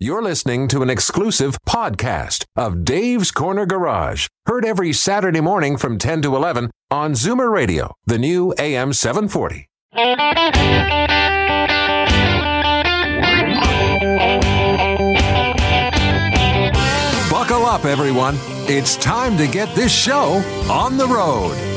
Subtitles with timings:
[0.00, 5.98] You're listening to an exclusive podcast of Dave's Corner Garage, heard every Saturday morning from
[5.98, 9.68] 10 to 11 on Zoomer Radio, the new AM 740.
[17.30, 18.36] Buckle up, everyone.
[18.66, 21.73] It's time to get this show on the road.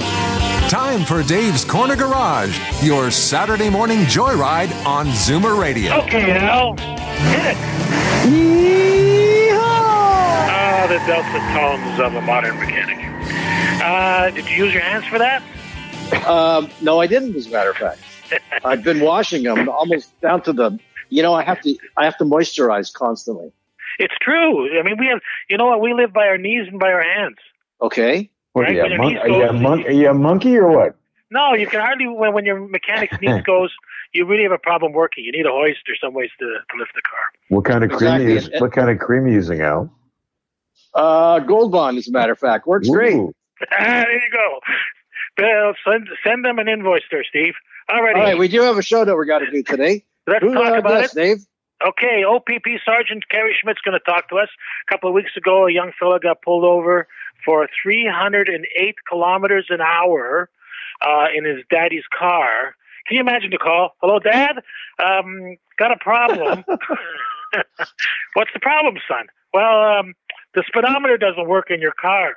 [0.69, 5.93] Time for Dave's Corner Garage, your Saturday morning joyride on Zoomer Radio.
[6.01, 6.75] Okay, Al.
[6.75, 7.57] Hit it.
[10.49, 12.97] Ah, the dulcet tones of a modern mechanic.
[13.81, 15.41] Uh, did you use your hands for that?
[16.27, 17.37] Um, no, I didn't.
[17.37, 18.01] As a matter of fact,
[18.65, 20.77] I've been washing them almost down to the.
[21.07, 21.77] You know, I have to.
[21.95, 23.53] I have to moisturize constantly.
[23.99, 24.77] It's true.
[24.77, 25.21] I mean, we have.
[25.49, 25.79] You know what?
[25.79, 27.37] We live by our knees and by our hands.
[27.81, 28.29] Okay.
[28.57, 30.67] What, Right, are, you, a mon- are, you a mon- are you a monkey or
[30.67, 30.95] what?
[31.29, 32.07] No, you can hardly.
[32.07, 33.71] When, when your mechanic's knees goes,
[34.13, 35.25] you really have a problem working.
[35.25, 37.19] You need a hoist or some ways to, to lift the car.
[37.49, 38.13] What kind of cream?
[38.13, 38.27] Exactly.
[38.29, 39.93] You use, what kind of cream are you using, Al?
[40.95, 43.13] Uh, Gold Bond, as a matter of fact, works great.
[43.13, 43.31] Ooh.
[43.61, 44.59] Ah, there you go.
[45.35, 47.53] Bill, send send them an invoice there, Steve.
[47.91, 50.03] Alrighty, All right, we do have a show that we got to do today.
[50.25, 51.19] let's Who talk uh, about this, it.
[51.19, 51.37] Dave?
[51.87, 54.49] Okay, OPP Sergeant Kerry Schmidt's going to talk to us.
[54.87, 57.07] A couple of weeks ago, a young fellow got pulled over
[57.45, 60.49] for 308 kilometers an hour
[61.01, 62.75] uh, in his daddy's car.
[63.07, 63.95] Can you imagine the call?
[64.01, 64.57] Hello, Dad.
[65.03, 66.63] Um, got a problem.
[68.33, 69.27] What's the problem, son?
[69.53, 70.13] Well, um,
[70.53, 72.33] the speedometer doesn't work in your car.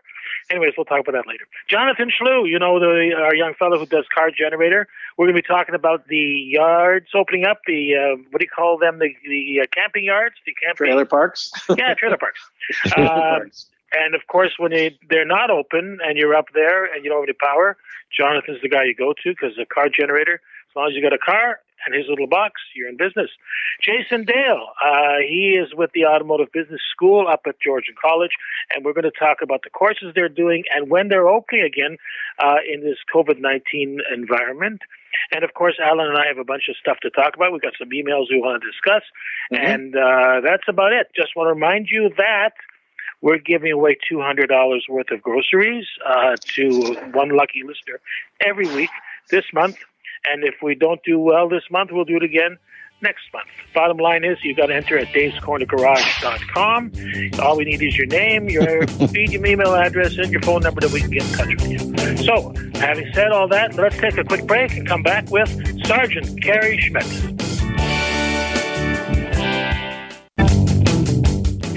[0.50, 1.44] Anyways, we'll talk about that later.
[1.68, 4.86] Jonathan Schlew, you know the our young fellow who does car generator.
[5.16, 7.58] We're going to be talking about the yards opening up.
[7.66, 8.98] The uh, what do you call them?
[9.00, 11.50] The the uh, camping yards, the camping Trailer parks.
[11.76, 12.40] yeah, trailer parks.
[12.86, 13.66] Trailer Um, parks.
[13.92, 17.20] And of course, when they they're not open and you're up there and you don't
[17.22, 17.76] have any power,
[18.16, 20.40] Jonathan's the guy you go to because the car generator.
[20.70, 23.30] As long as you got a car and his little box, you're in business.
[23.82, 28.30] Jason Dale, uh, he is with the Automotive Business School up at Georgian College,
[28.72, 31.96] and we're going to talk about the courses they're doing and when they're opening again
[32.38, 34.82] uh, in this COVID 19 environment.
[35.32, 37.50] And of course, Alan and I have a bunch of stuff to talk about.
[37.52, 39.02] We've got some emails we want to discuss,
[39.52, 39.58] Mhm.
[39.74, 41.08] and uh, that's about it.
[41.16, 42.52] Just want to remind you that
[43.22, 48.00] we're giving away $200 worth of groceries uh, to one lucky listener
[48.44, 48.90] every week
[49.30, 49.78] this month.
[50.30, 52.58] And if we don't do well this month, we'll do it again
[53.02, 53.48] next month.
[53.74, 56.92] Bottom line is you got to enter at davescornergarage.com.
[57.40, 60.82] All we need is your name, your feed, your email address, and your phone number
[60.82, 61.78] that we can get in touch with you.
[62.24, 65.48] So, having said all that, let's take a quick break and come back with
[65.86, 67.39] Sergeant Kerry Schmidt.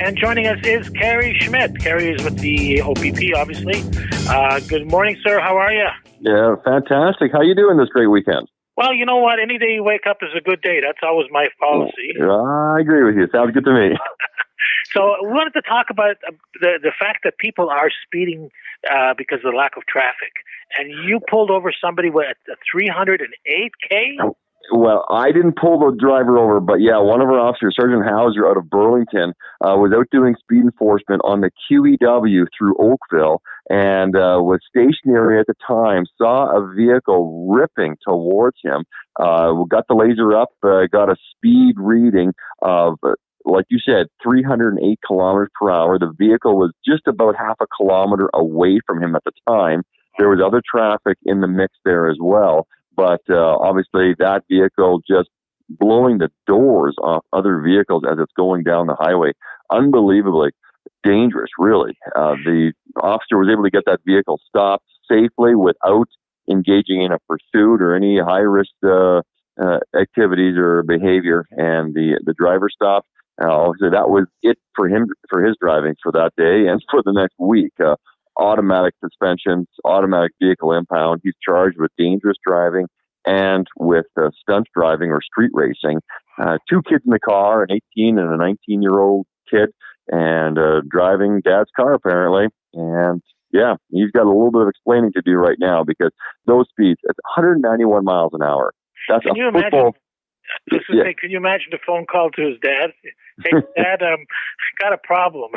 [0.03, 1.79] And joining us is Kerry Schmidt.
[1.79, 3.81] Kerry is with the OPP, obviously.
[4.27, 5.39] Uh, good morning, sir.
[5.39, 5.87] How are you?
[6.19, 7.31] Yeah, fantastic.
[7.31, 8.49] How you doing this great weekend?
[8.75, 9.39] Well, you know what?
[9.39, 10.81] Any day you wake up is a good day.
[10.81, 12.19] That's always my policy.
[12.19, 13.29] I agree with you.
[13.31, 13.97] Sounds good to me.
[14.93, 16.17] So we wanted to talk about
[16.61, 18.49] the the fact that people are speeding
[18.89, 20.33] uh, because of the lack of traffic.
[20.77, 24.33] And you pulled over somebody with a 308k.
[24.71, 28.47] Well, I didn't pull the driver over, but yeah, one of our officers, Sergeant Hauser
[28.47, 34.15] out of Burlington, uh, was out doing speed enforcement on the QEW through Oakville and
[34.15, 38.85] uh, was stationary at the time, saw a vehicle ripping towards him,
[39.19, 42.31] uh, got the laser up, uh, got a speed reading
[42.61, 45.99] of, uh, like you said, 308 kilometers per hour.
[45.99, 49.83] The vehicle was just about half a kilometer away from him at the time.
[50.17, 52.65] There was other traffic in the mix there as well
[52.95, 55.29] but uh, obviously that vehicle just
[55.69, 59.31] blowing the doors off other vehicles as it's going down the highway.
[59.71, 60.51] Unbelievably
[61.03, 61.97] dangerous, really.
[62.15, 66.07] Uh, the officer was able to get that vehicle stopped safely without
[66.49, 69.21] engaging in a pursuit or any high risk uh,
[69.61, 73.07] uh, activities or behavior, and the the driver stopped.
[73.41, 77.01] Uh, obviously, that was it for him for his driving for that day and for
[77.03, 77.73] the next week.
[77.83, 77.95] Uh,
[78.37, 81.21] automatic suspensions, automatic vehicle impound.
[81.23, 82.87] He's charged with dangerous driving
[83.25, 85.99] and with uh, stunt driving or street racing.
[86.41, 89.69] Uh, two kids in the car, an 18 and a 19 year old kid,
[90.09, 92.47] and uh, driving dad's car apparently.
[92.73, 93.21] And
[93.51, 96.11] yeah, he's got a little bit of explaining to do right now because
[96.47, 98.73] those speeds, it's 191 miles an hour.
[99.07, 99.91] That's Can a you imagine?
[100.69, 100.77] Football.
[100.79, 101.03] Just to Yeah.
[101.03, 102.91] say, can you imagine the phone call to his dad?
[103.43, 104.19] Hey, Dad, um,
[104.79, 105.51] got a problem.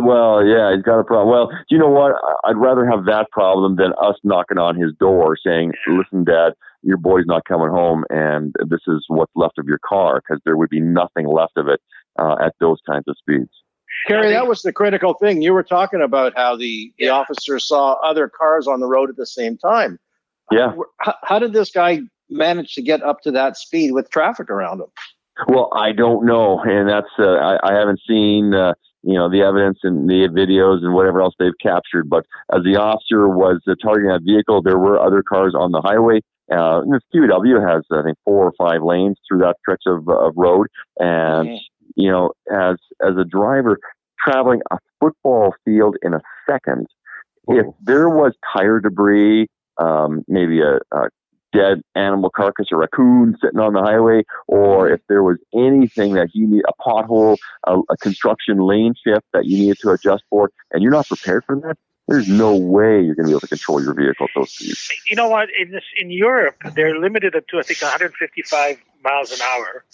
[0.00, 1.28] well, yeah, he's got a problem.
[1.28, 2.12] Well, you know what?
[2.12, 6.54] I- I'd rather have that problem than us knocking on his door saying, "Listen, Dad,
[6.82, 10.56] your boy's not coming home, and this is what's left of your car," because there
[10.56, 11.80] would be nothing left of it
[12.18, 13.50] uh, at those kinds of speeds.
[14.08, 15.40] Kerry, that was the critical thing.
[15.42, 17.10] You were talking about how the, the Yeah.
[17.12, 19.98] officer saw other cars on the road at the same time.
[20.50, 20.72] Yeah.
[21.00, 22.00] How, how did this guy
[22.34, 24.88] manage to get up to that speed with traffic around them?
[25.48, 29.42] Well, I don't know, and that's uh, I, I haven't seen uh, you know the
[29.42, 32.08] evidence and the videos and whatever else they've captured.
[32.08, 35.80] But as the officer was uh, targeting that vehicle, there were other cars on the
[35.80, 36.20] highway.
[36.52, 40.34] Uh, the QEW has I think four or five lanes through that stretch of, of
[40.36, 42.00] road, and mm-hmm.
[42.00, 43.78] you know as as a driver
[44.24, 46.86] traveling a football field in a second,
[47.48, 49.48] if there was tire debris,
[49.78, 51.08] um, maybe a, a
[51.54, 56.28] dead animal carcass, a raccoon sitting on the highway, or if there was anything that
[56.34, 57.36] you need, a pothole,
[57.66, 61.44] a, a construction lane shift that you needed to adjust for, and you're not prepared
[61.44, 61.76] for that,
[62.08, 64.92] there's no way you're going to be able to control your vehicle at those speeds.
[65.08, 65.48] You know what?
[65.58, 69.84] In this, in Europe, they're limited up to I think 155 miles an hour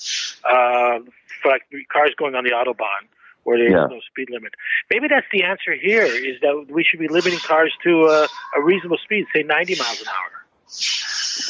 [0.44, 0.98] uh,
[1.40, 1.62] for like
[1.92, 3.06] cars going on the autobahn
[3.44, 3.86] where there's yeah.
[3.86, 4.52] no speed limit.
[4.90, 8.26] Maybe that's the answer here: is that we should be limiting cars to uh,
[8.56, 10.40] a reasonable speed, say 90 miles an hour.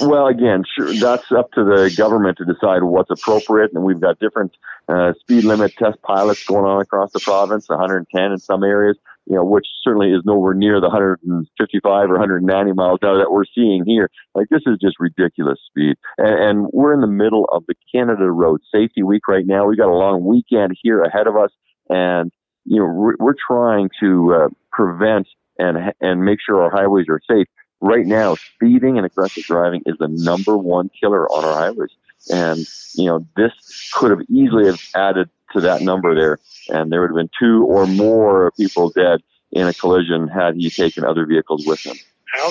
[0.00, 4.19] Well, again, sure, that's up to the government to decide what's appropriate, and we've got
[4.19, 4.56] different
[4.88, 9.37] uh, speed limit test pilots going on across the province, 110 in some areas, you
[9.37, 13.44] know, which certainly is nowhere near the 155 or 190 miles an hour that we're
[13.54, 14.10] seeing here.
[14.34, 18.31] Like this is just ridiculous speed, and, and we're in the middle of the Canada
[18.31, 19.66] Road Safety Week right now.
[19.66, 21.50] We've got a long weekend here ahead of us,
[21.88, 22.31] and
[22.64, 25.26] you know, we're, we're trying to uh, prevent
[25.58, 27.46] and and make sure our highways are safe
[27.81, 31.91] right now, speeding and aggressive driving is the number one killer on our highways.
[32.31, 33.53] And, you know, this
[33.94, 36.38] could have easily have added to that number there.
[36.69, 39.21] And there would have been two or more people dead
[39.53, 41.97] in a collision had he taken other vehicles with him.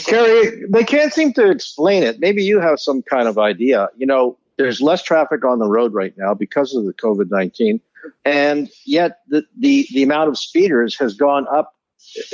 [0.06, 2.20] Kerry, they can't seem to explain it.
[2.20, 3.88] Maybe you have some kind of idea.
[3.96, 7.80] You know, there's less traffic on the road right now because of the COVID 19.
[8.26, 11.76] And yet the, the, the amount of speeders has gone up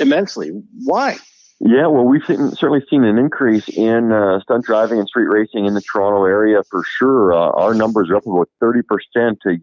[0.00, 0.50] immensely.
[0.84, 1.18] Why?
[1.58, 5.64] Yeah, well, we've seen, certainly seen an increase in uh, stunt driving and street racing
[5.64, 7.32] in the Toronto area for sure.
[7.32, 8.82] Uh, our numbers are up about 30%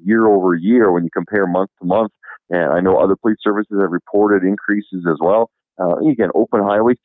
[0.03, 2.11] year over year when you compare month to month.
[2.49, 5.51] And I know other police services have reported increases as well.
[5.79, 6.97] Uh, again, open highways,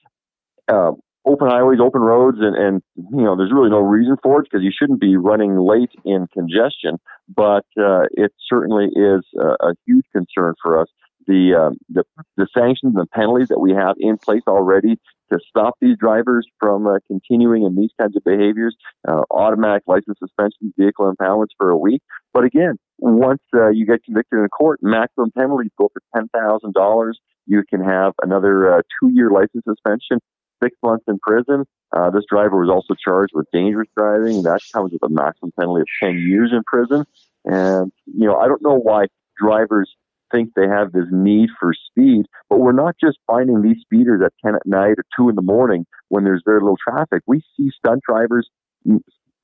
[0.69, 0.93] uh,
[1.27, 4.65] open highways, open roads, and, and, you know, there's really no reason for it because
[4.65, 6.99] you shouldn't be running late in congestion.
[7.29, 10.89] But uh, it certainly is a, a huge concern for us
[11.29, 12.03] the, um, the
[12.37, 14.97] the sanctions and penalties that we have in place already
[15.31, 18.75] to stop these drivers from uh, continuing in these kinds of behaviors,
[19.07, 22.03] uh, automatic license suspension, vehicle impoundments for a week.
[22.33, 26.75] But again, once uh, you get convicted in court, maximum penalties go for ten thousand
[26.75, 27.21] dollars.
[27.47, 30.19] You can have another uh, two-year license suspension,
[30.63, 31.65] six months in prison.
[31.95, 34.43] Uh, this driver was also charged with dangerous driving.
[34.43, 37.05] That comes with a maximum penalty of ten years in prison.
[37.45, 39.07] And you know, I don't know why
[39.41, 39.95] drivers
[40.33, 44.33] think they have this need for speed, but we're not just finding these speeders at
[44.45, 47.23] 10 at night or 2 in the morning when there's very little traffic.
[47.27, 48.49] We see stunt drivers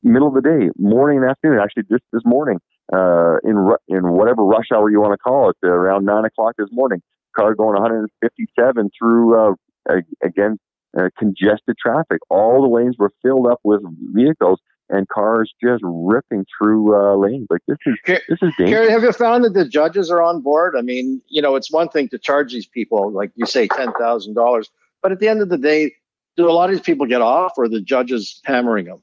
[0.05, 1.59] middle of the day, morning and afternoon.
[1.61, 2.59] Actually, just this morning,
[2.93, 3.57] uh, in
[3.89, 7.01] in whatever rush hour you want to call it, around nine o'clock this morning,
[7.35, 10.59] car going 157 through uh, again
[10.97, 12.21] uh, congested traffic.
[12.31, 13.81] All the lanes were filled up with
[14.15, 14.61] vehicles,
[14.91, 17.47] and cars just ripping through uh, lanes.
[17.51, 18.91] Like this is this is dangerous.
[18.91, 20.75] Have you found that the judges are on board?
[20.77, 23.93] I mean, you know, it's one thing to charge these people, like you say, ten
[23.99, 24.71] thousand dollars,
[25.03, 25.93] but at the end of the day,
[26.37, 29.03] do a lot of these people get off, or the judges hammering them?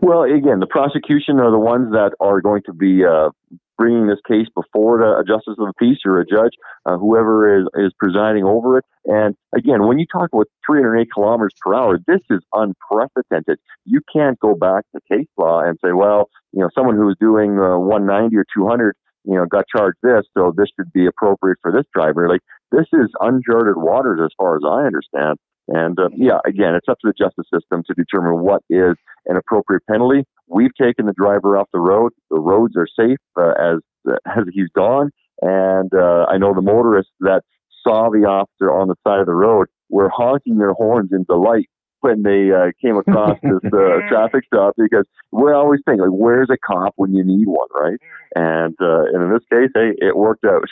[0.00, 3.30] Well, again, the prosecution are the ones that are going to be uh,
[3.76, 6.52] bringing this case before a justice of the peace or a judge,
[6.86, 8.84] uh, whoever is, is presiding over it.
[9.04, 13.58] And again, when you talk about 308 kilometers per hour, this is unprecedented.
[13.84, 17.16] You can't go back to case law and say, well, you know, someone who was
[17.20, 21.58] doing uh, 190 or 200, you know, got charged this, so this should be appropriate
[21.62, 22.28] for this driver.
[22.28, 25.38] Like this is uncharted waters as far as I understand.
[25.68, 29.36] And uh, yeah, again, it's up to the justice system to determine what is an
[29.36, 30.24] appropriate penalty.
[30.46, 32.12] We've taken the driver off the road.
[32.30, 33.78] The roads are safe uh, as
[34.08, 37.42] uh, as he's gone, and uh, I know the motorists that
[37.82, 41.68] saw the officer on the side of the road were honking their horns in delight
[42.00, 46.48] when they uh, came across this uh, traffic stop because we always think like, where's
[46.50, 47.98] a cop when you need one, right?
[48.36, 50.64] And uh, and in this case, hey, it worked out.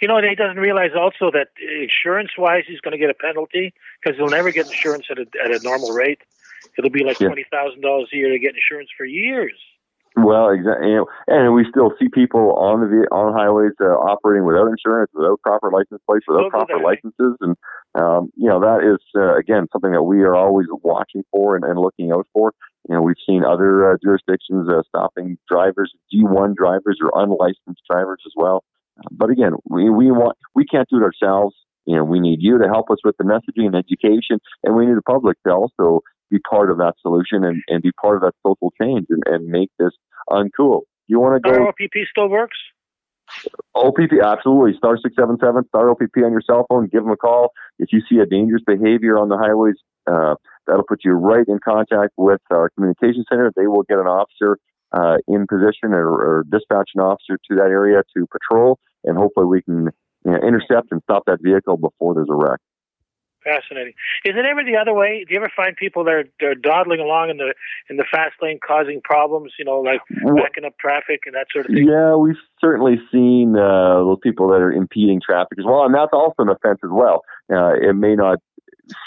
[0.00, 4.16] You know, he doesn't realize also that insurance-wise, he's going to get a penalty because
[4.16, 6.20] he'll never get insurance at a at a normal rate.
[6.78, 7.28] It'll be like yeah.
[7.28, 9.54] twenty thousand dollars a year to get insurance for years.
[10.14, 10.92] Well, exactly,
[11.28, 15.70] and we still see people on the on highways uh, operating without insurance, without proper
[15.72, 17.56] license plates, without proper licenses, and
[17.94, 21.64] um, you know that is uh, again something that we are always watching for and,
[21.64, 22.52] and looking out for.
[22.88, 28.20] You know, we've seen other uh, jurisdictions uh, stopping drivers, G1 drivers or unlicensed drivers
[28.26, 28.64] as well.
[29.10, 31.54] But again, we, we want we can't do it ourselves.
[31.86, 34.86] You know, we need you to help us with the messaging and education, and we
[34.86, 36.00] need the public to also
[36.32, 39.46] be part of that solution and, and be part of that social change and, and
[39.46, 39.92] make this
[40.30, 40.82] uncool.
[41.06, 41.68] you want to go.
[41.68, 42.56] OPP still works.
[43.74, 44.76] OPP, absolutely.
[44.76, 46.88] Star 677, Star OPP on your cell phone.
[46.88, 47.52] Give them a call.
[47.78, 49.76] If you see a dangerous behavior on the highways,
[50.10, 50.34] uh,
[50.66, 53.52] that'll put you right in contact with our communication center.
[53.54, 54.58] They will get an officer
[54.92, 59.46] uh, in position or, or dispatch an officer to that area to patrol, and hopefully
[59.46, 59.88] we can
[60.24, 62.60] you know, intercept and stop that vehicle before there's a wreck.
[63.44, 63.94] Fascinating.
[64.24, 65.24] Is it ever the other way?
[65.26, 67.54] Do you ever find people that are they're dawdling along in the
[67.90, 69.52] in the fast lane causing problems?
[69.58, 70.00] You know, like
[70.36, 71.88] backing up traffic and that sort of thing.
[71.88, 76.12] Yeah, we've certainly seen uh, those people that are impeding traffic as well, and that's
[76.12, 77.22] also an offense as well.
[77.52, 78.38] Uh, it may not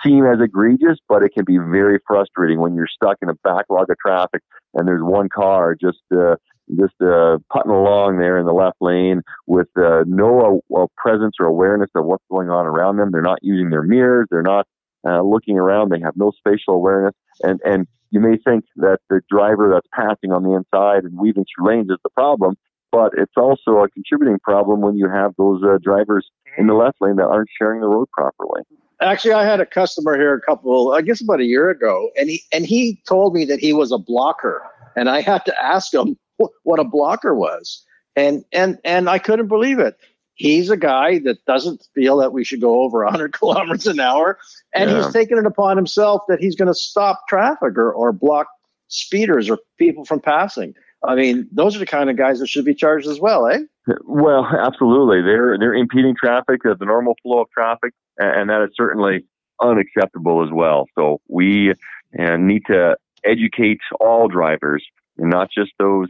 [0.03, 3.89] seem as egregious, but it can be very frustrating when you're stuck in a backlog
[3.89, 4.41] of traffic
[4.75, 6.35] and there's one car just uh,
[6.77, 11.45] just uh, putting along there in the left lane with uh, no uh, presence or
[11.45, 13.11] awareness of what's going on around them.
[13.11, 14.27] They're not using their mirrors.
[14.31, 14.67] They're not
[15.07, 15.91] uh, looking around.
[15.91, 17.13] They have no spatial awareness.
[17.43, 21.45] And and you may think that the driver that's passing on the inside and weaving
[21.45, 22.55] through lanes is the problem,
[22.91, 26.97] but it's also a contributing problem when you have those uh, drivers in the left
[27.01, 28.61] lane that aren't sharing the road properly.
[29.01, 32.29] Actually, I had a customer here a couple, I guess about a year ago, and
[32.29, 34.63] he and he told me that he was a blocker,
[34.95, 36.17] and I had to ask him
[36.63, 37.83] what a blocker was.
[38.15, 39.97] And, and, and I couldn't believe it.
[40.35, 44.37] He's a guy that doesn't feel that we should go over 100 kilometers an hour.
[44.73, 45.03] And yeah.
[45.03, 48.47] he's taken it upon himself that he's going to stop traffic or, or block
[48.87, 50.73] speeders or people from passing.
[51.03, 53.59] I mean, those are the kind of guys that should be charged as well, eh?
[54.03, 55.21] Well, absolutely.
[55.21, 59.25] They're they're impeding traffic, uh, the normal flow of traffic, and that is certainly
[59.61, 60.87] unacceptable as well.
[60.95, 61.71] So we
[62.17, 64.83] uh, need to educate all drivers,
[65.17, 66.07] and not just those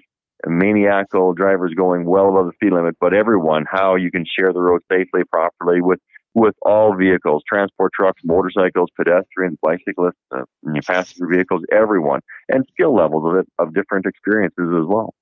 [0.47, 4.61] maniacal drivers going well above the speed limit, but everyone, how you can share the
[4.61, 5.99] road safely, properly with
[6.35, 10.43] with all vehicles, transport trucks, motorcycles, pedestrians, bicyclists, uh,
[10.85, 15.13] passenger vehicles, everyone, and skill levels of it, of different experiences as well.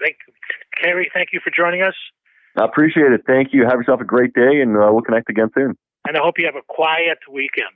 [0.00, 0.32] Thank you.
[0.82, 1.94] Kerry, thank you for joining us.
[2.56, 3.22] I appreciate it.
[3.26, 3.64] Thank you.
[3.64, 5.76] Have yourself a great day, and uh, we'll connect again soon.
[6.06, 7.74] And I hope you have a quiet weekend.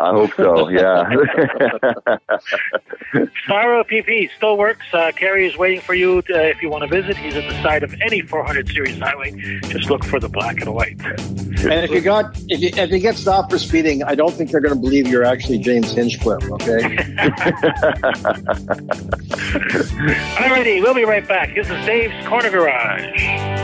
[0.00, 0.68] I hope so.
[0.68, 1.10] Yeah.
[3.44, 4.86] Star OPP still works.
[4.92, 7.16] Uh, Kerry is waiting for you to, uh, if you want to visit.
[7.16, 9.32] He's at the side of any 400 series highway.
[9.62, 11.00] Just look for the black and white.
[11.00, 14.50] And if you got if you, if you get stopped for speeding, I don't think
[14.50, 16.44] they're going to believe you're actually James Hinchcliffe.
[16.44, 16.82] Okay.
[20.38, 21.54] Alrighty, we'll be right back.
[21.54, 23.57] This is Dave's Corner Garage.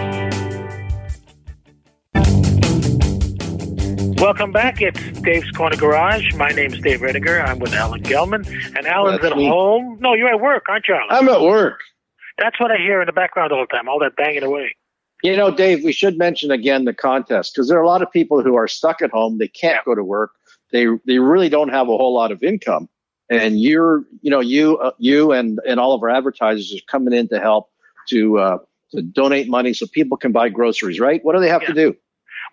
[4.25, 4.81] Welcome back.
[4.81, 6.33] It's Dave's Corner Garage.
[6.37, 7.47] My name's Dave Rediger.
[7.47, 8.49] I'm with Alan Gelman.
[8.75, 9.49] And Alan's That's at me.
[9.49, 9.99] home.
[10.01, 11.09] No, you're at work, aren't you, Alan?
[11.11, 11.81] I'm at work.
[12.39, 14.75] That's what I hear in the background all the time, all that banging away.
[15.23, 18.11] You know, Dave, we should mention again the contest because there are a lot of
[18.11, 19.37] people who are stuck at home.
[19.37, 20.31] They can't go to work.
[20.73, 22.89] They they really don't have a whole lot of income.
[23.29, 27.13] And you're, you know, you uh, you and and all of our advertisers are coming
[27.13, 27.69] in to help
[28.09, 28.59] to uh,
[28.93, 30.99] to donate money so people can buy groceries.
[30.99, 31.23] Right?
[31.23, 31.69] What do they have yeah.
[31.69, 31.97] to do?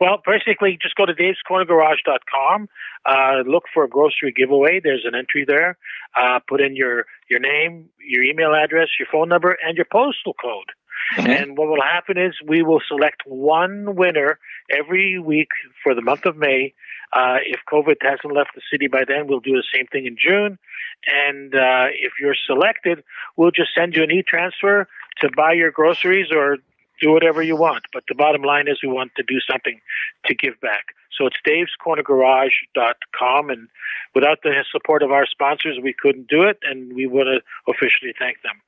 [0.02, 2.68] Well, basically, just go to davescornergarage.com.
[3.06, 4.82] Uh, look for a grocery giveaway.
[4.84, 5.78] There's an entry there.
[6.16, 10.34] Uh, put in your, your name, your email address, your phone number, and your postal
[10.34, 10.72] code.
[11.18, 11.30] Mm-hmm.
[11.30, 14.40] And what will happen is we will select one winner
[14.76, 15.50] every week
[15.84, 16.74] for the month of May.
[17.14, 20.16] Uh, if COVID hasn't left the city by then, we'll do the same thing in
[20.18, 20.58] June.
[21.06, 23.04] And uh, if you're selected,
[23.38, 24.88] we'll just send you an e-transfer
[25.20, 26.58] to buy your groceries or
[27.02, 27.86] do whatever you want.
[27.94, 29.80] But the bottom line is we want to do something
[30.26, 30.88] to give back.
[31.18, 33.50] So it's davescornergarage.com.
[33.50, 33.68] And
[34.16, 36.60] without the support of our sponsors, we couldn't do it.
[36.64, 37.42] And we want to
[37.72, 38.62] officially thank them.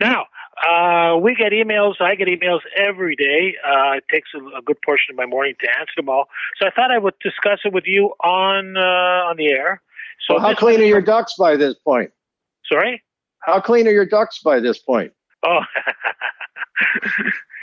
[0.00, 0.26] Now,
[0.66, 2.00] uh, we get emails.
[2.00, 3.56] I get emails every day.
[3.64, 6.28] Uh, it takes a, a, good portion of my morning to answer them all.
[6.58, 9.82] So I thought I would discuss it with you on uh, on the air.
[10.26, 12.10] So well, how clean are your ducks by this point?
[12.70, 13.02] Sorry.
[13.40, 15.12] How clean are your ducks by this point?
[15.42, 15.60] Oh,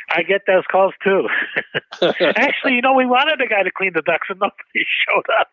[0.10, 1.28] I get those calls too.
[2.02, 5.50] Actually, you know, we wanted a guy to clean the ducks, and nobody showed up.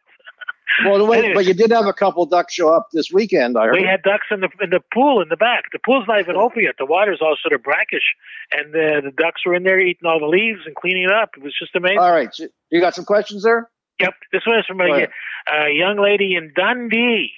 [0.85, 3.59] Well, wait, but you did have a couple ducks show up this weekend.
[3.59, 3.75] I heard.
[3.75, 5.65] We had ducks in the in the pool in the back.
[5.73, 6.43] The pool's not even oh.
[6.43, 6.77] open yet.
[6.79, 8.15] The water's all sort of brackish,
[8.53, 11.31] and the, the ducks were in there eating all the leaves and cleaning it up.
[11.37, 11.99] It was just amazing.
[11.99, 13.69] All right, so you got some questions there?
[13.99, 15.09] Yep, this one is from a,
[15.53, 17.33] a young lady in Dundee.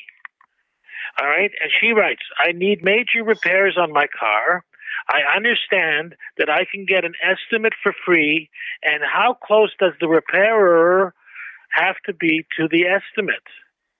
[1.20, 4.64] All right, and she writes, "I need major repairs on my car."
[5.08, 8.48] I understand that I can get an estimate for free,
[8.82, 11.14] and how close does the repairer
[11.70, 13.42] have to be to the estimate?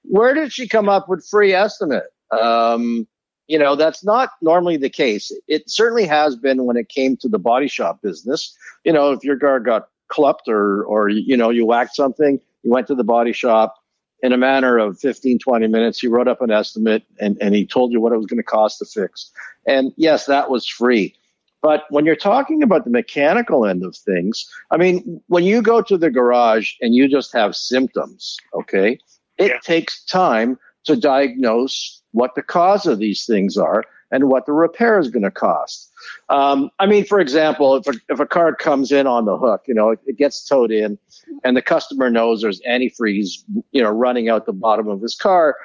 [0.03, 2.05] Where did she come up with free estimate?
[2.31, 3.07] Um,
[3.49, 5.33] you know, that's not normally the case.
[5.49, 8.57] It certainly has been when it came to the body shop business.
[8.85, 12.71] You know, if your car got clupped or, or, you know, you whacked something, you
[12.71, 13.75] went to the body shop,
[14.23, 17.67] in a matter of 15, 20 minutes, he wrote up an estimate and, and he
[17.67, 19.31] told you what it was going to cost to fix.
[19.67, 21.15] And yes, that was free.
[21.61, 25.81] But when you're talking about the mechanical end of things, I mean, when you go
[25.83, 28.99] to the garage and you just have symptoms, okay,
[29.39, 29.59] it Yeah.
[29.63, 35.01] takes time to diagnose what the cause of these things are and what the repair
[35.01, 35.91] is going to cost.
[36.29, 39.63] Um, I mean, for example, if a, if a car comes in on the hook,
[39.67, 40.99] you know, it, it gets towed in
[41.43, 43.43] and the customer knows there's antifreeze,
[43.73, 45.57] you know, running out the bottom of his car,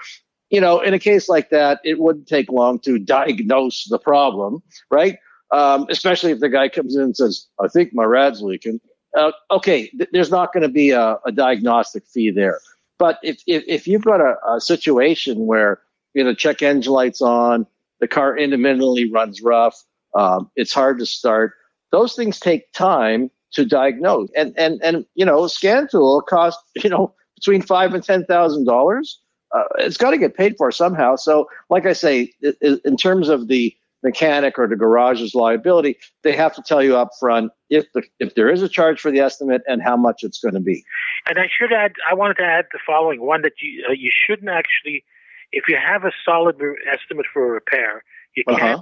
[0.49, 4.63] you know, in a case like that, it wouldn't take long to diagnose the problem,
[4.89, 5.17] right?
[5.51, 8.79] Um, especially if the guy comes in and says, I think my rad's leaking.
[9.17, 12.59] Uh, okay, th- there's not going to be a, a diagnostic fee there.
[12.99, 15.81] But if, if, if you've got a, a situation where,
[16.13, 17.67] you know, check engine lights on,
[17.99, 19.75] the car intermittently runs rough,
[20.15, 21.53] um, it's hard to start,
[21.91, 24.29] those things take time to diagnose.
[24.35, 28.25] And, and, and, you know, a scan tool costs, you know, between five and ten
[28.25, 29.21] thousand dollars.
[29.55, 31.15] Uh, it's got to get paid for somehow.
[31.15, 33.73] So, like I say, in terms of the
[34.03, 38.35] mechanic or the garage's liability, they have to tell you up front if the if
[38.35, 40.83] there is a charge for the estimate and how much it's going to be.
[41.29, 44.11] And I should add, I wanted to add the following one that you uh, you
[44.13, 45.03] shouldn't actually,
[45.51, 48.03] if you have a solid re- estimate for a repair,
[48.35, 48.81] you can't Uh-huh.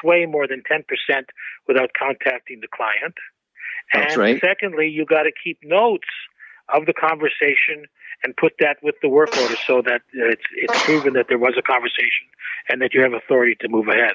[0.00, 1.26] sway more than ten percent
[1.68, 3.14] without contacting the client.
[3.92, 4.40] That's and right.
[4.40, 6.08] secondly, you got to keep notes
[6.72, 7.84] of the conversation
[8.22, 11.38] and put that with the work order so that uh, it's it's proven that there
[11.38, 12.26] was a conversation
[12.68, 14.14] and that you have authority to move ahead.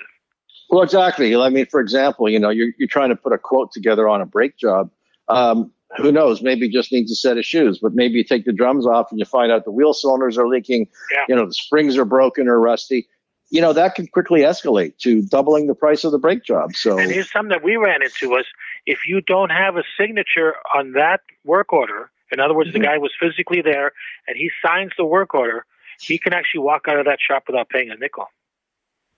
[0.72, 1.36] Well, exactly.
[1.36, 4.22] I mean, for example, you know, you're you're trying to put a quote together on
[4.22, 4.90] a brake job.
[5.28, 6.42] Um, who knows?
[6.42, 9.20] Maybe just needs a set of shoes, but maybe you take the drums off and
[9.20, 10.88] you find out the wheel cylinders are leaking.
[11.12, 11.26] Yeah.
[11.28, 13.08] You know, the springs are broken or rusty.
[13.52, 16.76] You know, that can quickly escalate to doubling the price of the brake job.
[16.76, 18.46] So, And here's something that we ran into was
[18.86, 22.82] if you don't have a signature on that work order, in other words, Mm-hmm.
[22.82, 23.92] the guy was physically there
[24.28, 25.66] and he signs the work order,
[26.00, 28.28] he can actually walk out of that shop without paying a nickel.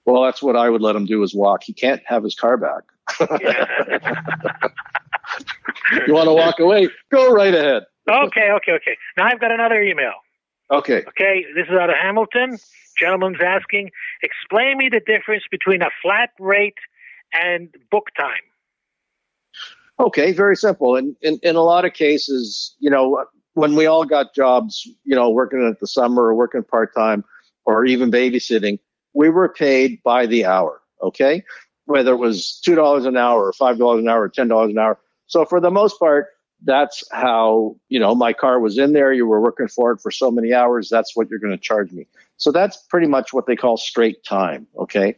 [0.05, 1.63] well, that's what I would let him do is walk.
[1.63, 2.83] He can't have his car back.
[6.07, 6.89] you want to walk away?
[7.11, 7.83] Go right ahead.
[8.09, 8.97] okay, okay, okay.
[9.17, 10.13] Now I've got another email.
[10.71, 11.03] Okay.
[11.07, 12.57] Okay, this is out of Hamilton.
[12.97, 13.89] Gentleman's asking,
[14.21, 16.77] explain me the difference between a flat rate
[17.33, 18.41] and book time.
[19.99, 20.95] Okay, very simple.
[20.95, 25.15] And in, in a lot of cases, you know, when we all got jobs, you
[25.15, 27.23] know, working at the summer or working part time
[27.65, 28.79] or even babysitting,
[29.13, 30.81] we were paid by the hour.
[31.03, 31.43] Okay.
[31.85, 34.99] Whether it was $2 an hour or $5 an hour or $10 an hour.
[35.31, 36.27] So for the most part,
[36.63, 39.13] that's how, you know, my car was in there.
[39.13, 40.89] You were working for it for so many hours.
[40.89, 42.05] That's what you're going to charge me.
[42.35, 44.67] So that's pretty much what they call straight time.
[44.77, 45.15] Okay.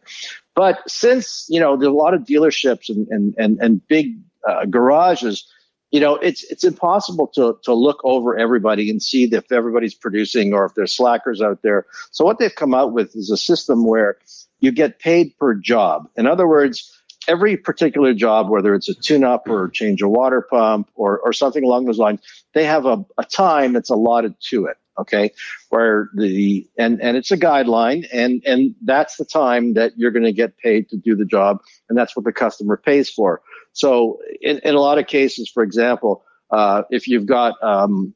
[0.56, 4.66] But since, you know, there's a lot of dealerships and, and, and, and big uh,
[4.66, 5.50] garages,
[5.90, 10.54] you know, it's, it's impossible to, to look over everybody and see if everybody's producing
[10.54, 11.88] or if there's slackers out there.
[12.12, 14.18] So what they've come out with is a system where
[14.60, 16.08] you get paid per job.
[16.16, 16.92] In other words,
[17.28, 21.34] every particular job, whether it's a tune up or change a water pump or, or
[21.34, 22.22] something along those lines,
[22.54, 24.78] they have a, a time that's allotted to it.
[25.00, 25.32] Okay.
[25.70, 30.26] Where the, and, and it's a guideline and, and that's the time that you're going
[30.26, 31.62] to get paid to do the job.
[31.90, 33.42] And that's what the customer pays for.
[33.72, 38.14] So in, in a lot of cases, for example, uh, if you've got, um,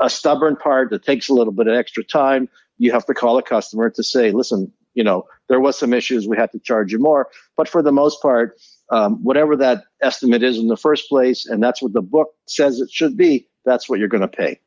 [0.00, 2.48] a stubborn part that takes a little bit of extra time,
[2.78, 6.26] you have to call a customer to say, listen, you know, there was some issues.
[6.26, 7.28] We had to charge you more.
[7.56, 8.56] But for the most part,
[8.90, 12.80] um, whatever that estimate is in the first place, and that's what the book says
[12.80, 14.60] it should be, that's what you're going to pay.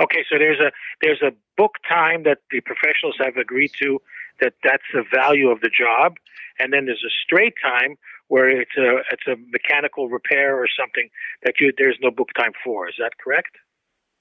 [0.00, 0.70] Okay, so there's a
[1.02, 4.00] there's a book time that the professionals have agreed to
[4.40, 6.14] that that's the value of the job,
[6.60, 7.96] and then there's a straight time
[8.28, 11.08] where it's a it's a mechanical repair or something
[11.42, 12.88] that you there's no book time for.
[12.88, 13.56] Is that correct?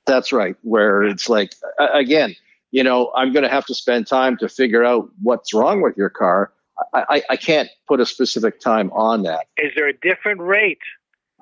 [0.08, 0.56] That's right.
[0.64, 2.36] Where it's like, again,
[2.72, 5.96] you know, I'm going to have to spend time to figure out what's wrong with
[5.98, 6.52] your car.
[6.94, 9.48] I, I, I can't put a specific time on that.
[9.58, 10.80] Is there a different rate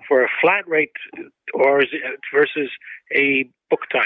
[0.08, 0.92] for a flat rate
[1.54, 2.70] or is it versus
[3.16, 4.04] a book time?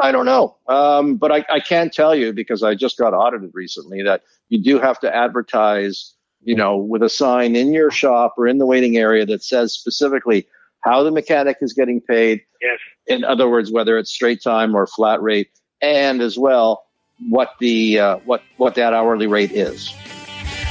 [0.00, 0.56] I don't know.
[0.68, 4.62] Um, but I, I can tell you because I just got audited recently that you
[4.62, 8.66] do have to advertise, you know, with a sign in your shop or in the
[8.66, 10.46] waiting area that says specifically
[10.80, 12.40] how the mechanic is getting paid.
[12.60, 12.78] Yes.
[13.06, 15.50] In other words, whether it's straight time or flat rate,
[15.82, 16.86] and as well
[17.28, 19.92] what the uh, what what that hourly rate is.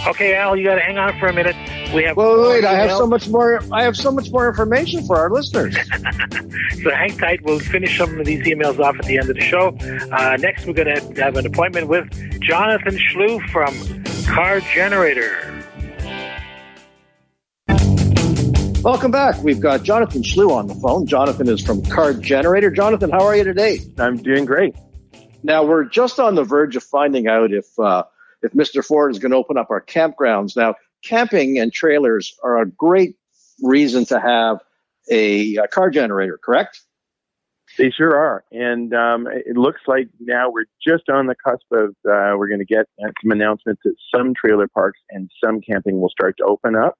[0.07, 1.55] Okay, Al, you got to hang on for a minute.
[1.93, 3.61] We have Well, wait, I have so much more.
[3.71, 5.75] I have so much more information for our listeners.
[6.81, 7.43] So hang tight.
[7.43, 9.77] We'll finish some of these emails off at the end of the show.
[10.11, 12.09] Uh, next, we're going to have an appointment with
[12.41, 13.75] Jonathan Schlew from
[14.25, 15.63] Car Generator.
[18.81, 19.43] Welcome back.
[19.43, 21.05] We've got Jonathan Schlew on the phone.
[21.05, 22.71] Jonathan is from Car Generator.
[22.71, 23.79] Jonathan, how are you today?
[23.99, 24.73] I'm doing great.
[25.43, 28.03] Now we're just on the verge of finding out if uh,
[28.41, 28.85] if Mr.
[28.85, 30.55] Ford is going to open up our campgrounds.
[30.55, 33.15] Now camping and trailers are a great
[33.61, 34.59] reason to have
[35.09, 36.81] a, a car generator, correct?
[37.77, 41.91] They sure are, and um, it looks like now we're just on the cusp of
[42.05, 46.09] uh, we're going to get some announcements that some trailer parks and some camping will
[46.09, 46.95] start to open up.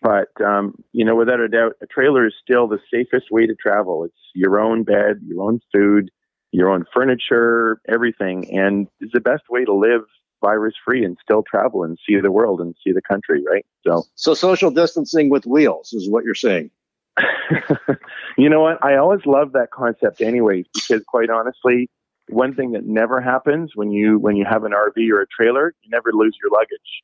[0.00, 3.54] But um, you know, without a doubt, a trailer is still the safest way to
[3.54, 4.04] travel.
[4.04, 6.10] It's your own bed, your own food,
[6.56, 10.00] your own furniture, everything, and it's the best way to live
[10.42, 13.66] virus free and still travel and see the world and see the country, right?
[13.86, 16.70] So, so social distancing with wheels is what you're saying.
[18.38, 18.82] you know what?
[18.82, 21.90] I always love that concept, anyways, because quite honestly,
[22.28, 25.74] one thing that never happens when you when you have an RV or a trailer,
[25.82, 27.02] you never lose your luggage.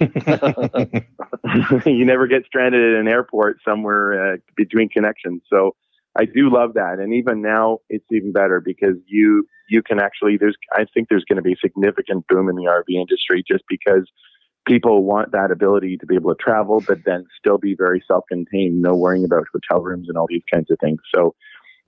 [1.86, 5.42] you never get stranded at an airport somewhere uh, between connections.
[5.48, 5.74] So
[6.16, 10.36] I do love that, and even now it's even better because you you can actually
[10.36, 13.64] there's I think there's going to be a significant boom in the RV industry just
[13.68, 14.10] because
[14.66, 18.80] people want that ability to be able to travel, but then still be very self-contained,
[18.80, 21.00] no worrying about hotel rooms and all these kinds of things.
[21.14, 21.34] So,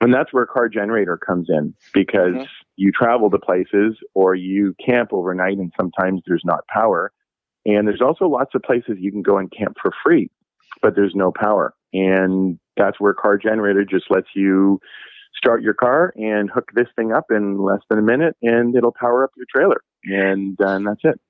[0.01, 2.45] and that's where car generator comes in because mm-hmm.
[2.77, 7.13] you travel to places or you camp overnight, and sometimes there's not power.
[7.67, 10.31] And there's also lots of places you can go and camp for free,
[10.83, 11.75] but there's no power.
[11.95, 14.81] And that's where car generator just lets you
[15.37, 18.95] start your car and hook this thing up in less than a minute and it'll
[18.99, 19.81] power up your trailer.
[20.05, 21.21] And, uh, and that's it.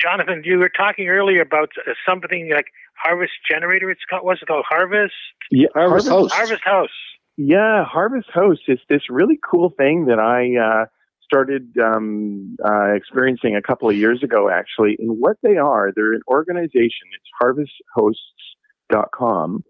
[0.00, 2.66] Jonathan, you were talking earlier about uh, something like
[3.02, 3.90] Harvest Generator.
[3.90, 4.64] It's called, what's it called?
[4.68, 5.14] Harvest?
[5.50, 6.36] Yeah, Harvest, Hosts.
[6.36, 6.94] Harvest Hosts.
[7.36, 10.86] Yeah, Harvest Hosts is this really cool thing that I uh,
[11.22, 14.96] started um, uh, experiencing a couple of years ago, actually.
[14.98, 17.08] And what they are, they're an organization.
[17.14, 17.30] It's
[18.92, 19.64] harvesthosts.com.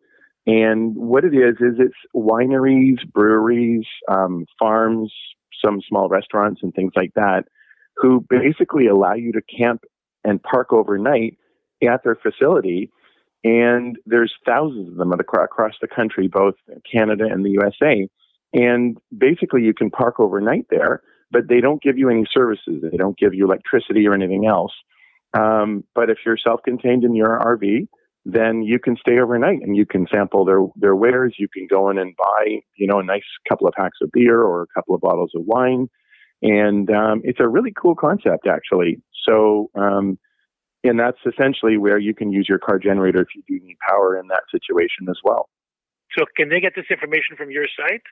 [0.46, 5.12] And what it is, is it's wineries, breweries, um, farms,
[5.64, 7.44] some small restaurants, and things like that,
[7.96, 9.82] who basically allow you to camp
[10.22, 11.36] and park overnight
[11.82, 12.90] at their facility.
[13.42, 16.54] And there's thousands of them across the country, both
[16.90, 18.08] Canada and the USA.
[18.52, 22.84] And basically, you can park overnight there, but they don't give you any services.
[22.88, 24.72] They don't give you electricity or anything else.
[25.34, 27.88] Um, but if you're self-contained in your RV,
[28.28, 31.36] then you can stay overnight and you can sample their their wares.
[31.38, 34.42] You can go in and buy, you know, a nice couple of packs of beer
[34.42, 35.88] or a couple of bottles of wine,
[36.42, 39.00] and um, it's a really cool concept actually.
[39.24, 40.18] So, um,
[40.82, 44.18] and that's essentially where you can use your car generator if you do need power
[44.18, 45.48] in that situation as well.
[46.18, 48.02] So, can they get this information from your site?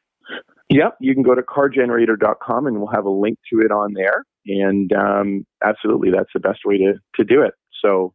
[0.70, 4.24] Yep, you can go to cargenerator.com and we'll have a link to it on there.
[4.46, 7.54] And um, absolutely, that's the best way to, to do it.
[7.82, 8.14] So,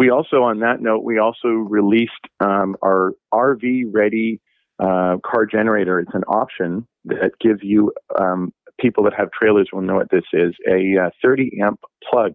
[0.00, 4.40] we also, on that note, we also released um, our RV ready
[4.78, 6.00] uh, car generator.
[6.00, 10.24] It's an option that gives you um, people that have trailers will know what this
[10.32, 12.32] is a uh, 30 amp plug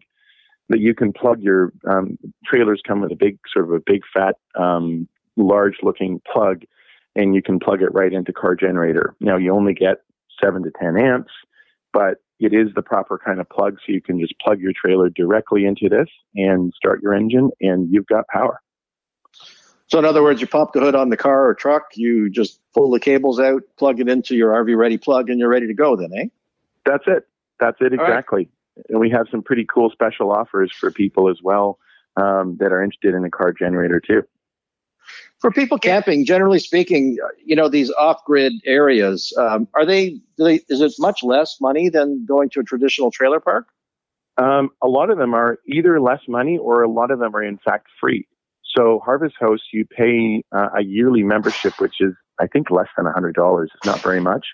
[0.69, 4.01] that you can plug your um, trailers come with a big sort of a big
[4.13, 6.61] fat um, large looking plug
[7.15, 9.97] and you can plug it right into car generator now you only get
[10.43, 11.31] 7 to 10 amps
[11.93, 15.09] but it is the proper kind of plug so you can just plug your trailer
[15.09, 18.61] directly into this and start your engine and you've got power.
[19.87, 22.59] So in other words you pop the hood on the car or truck you just
[22.73, 25.73] pull the cables out plug it into your rv ready plug and you're ready to
[25.73, 26.25] go then eh?
[26.85, 27.27] That's it.
[27.59, 28.85] That's it exactly right.
[28.89, 31.79] and we have some pretty cool special offers for people as well
[32.17, 34.23] um, that are interested in a car generator too
[35.45, 40.55] for people camping, generally speaking, you know these off-grid areas um, are they, they?
[40.69, 43.67] Is it much less money than going to a traditional trailer park?
[44.37, 47.43] Um, a lot of them are either less money or a lot of them are
[47.43, 48.27] in fact free.
[48.75, 53.05] So Harvest Hosts, you pay uh, a yearly membership, which is I think less than
[53.05, 53.69] hundred dollars.
[53.75, 54.47] It's not very much,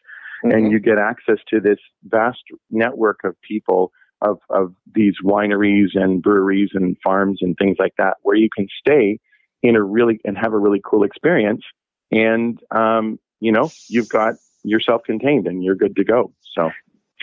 [0.43, 0.58] mm-hmm.
[0.58, 6.21] and you get access to this vast network of people of of these wineries and
[6.21, 9.21] breweries and farms and things like that, where you can stay
[9.63, 11.63] in a really and have a really cool experience.
[12.12, 16.34] And um, you know, you've got you're self-contained and you're good to go.
[16.54, 16.71] So.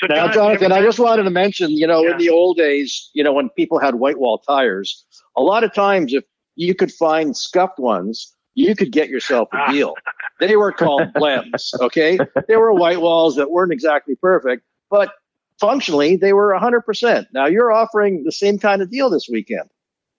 [0.01, 2.12] So now, Jonathan, I just wanted to mention, you know, yeah.
[2.12, 5.05] in the old days, you know, when people had white wall tires,
[5.37, 6.22] a lot of times if
[6.55, 9.94] you could find scuffed ones, you could get yourself a deal.
[10.40, 12.18] they were called blems, okay?
[12.46, 15.12] They were white walls that weren't exactly perfect, but
[15.61, 17.27] functionally they were 100%.
[17.33, 19.68] Now you're offering the same kind of deal this weekend.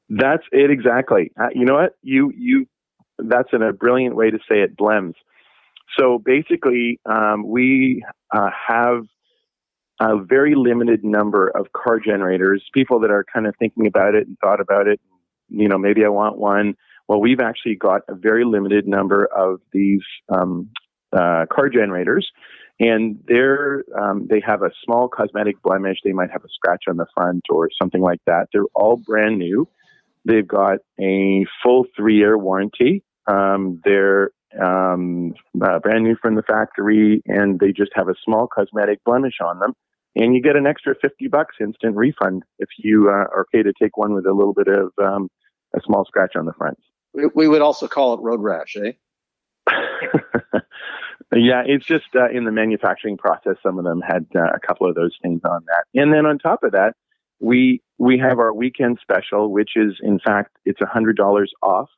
[0.09, 1.31] That's it exactly.
[1.39, 1.93] Uh, you know what?
[2.01, 2.65] You you
[3.19, 4.75] that's an, a brilliant way to say it.
[4.75, 5.13] Blems.
[5.97, 8.03] So basically, um, we
[8.35, 9.03] uh, have
[10.01, 12.63] a very limited number of car generators.
[12.73, 14.99] People that are kind of thinking about it and thought about it.
[15.49, 16.75] You know, maybe I want one.
[17.07, 20.69] Well, we've actually got a very limited number of these um,
[21.11, 22.27] uh, car generators,
[22.79, 25.97] and they're um, they have a small cosmetic blemish.
[26.03, 28.47] They might have a scratch on the front or something like that.
[28.53, 29.67] They're all brand new
[30.25, 33.03] They've got a full three-year warranty.
[33.27, 38.47] Um, they're um, uh, brand new from the factory, and they just have a small
[38.47, 39.73] cosmetic blemish on them.
[40.15, 43.73] And you get an extra 50 bucks instant refund if you uh, are okay to
[43.81, 45.29] take one with a little bit of um,
[45.75, 46.77] a small scratch on the front.
[47.13, 48.93] We, we would also call it road rash, eh?
[51.35, 53.55] yeah, it's just uh, in the manufacturing process.
[53.61, 56.39] Some of them had uh, a couple of those things on that, and then on
[56.39, 56.93] top of that,
[57.39, 61.89] we we have our weekend special, which is in fact it's hundred dollars off,